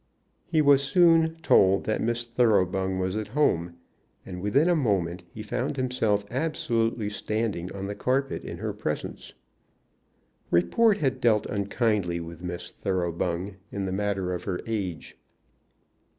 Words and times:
He 0.47 0.63
was 0.63 0.81
soon 0.81 1.35
told 1.43 1.83
that 1.83 2.01
Miss 2.01 2.25
Thoroughbung 2.25 2.97
was 2.97 3.15
at 3.15 3.27
home, 3.37 3.75
and 4.25 4.41
within 4.41 4.67
a 4.67 4.75
moment 4.75 5.21
he 5.31 5.43
found 5.43 5.77
himself 5.77 6.25
absolutely 6.31 7.07
standing 7.07 7.71
on 7.73 7.85
the 7.85 7.93
carpet 7.93 8.43
in 8.43 8.57
her 8.57 8.73
presence. 8.73 9.35
Report 10.49 10.97
had 10.97 11.21
dealt 11.21 11.45
unkindly 11.45 12.19
with 12.19 12.41
Miss 12.43 12.71
Thoroughbung 12.71 13.57
in 13.71 13.85
the 13.85 13.91
matter 13.91 14.33
of 14.33 14.45
her 14.45 14.59
age. 14.65 15.19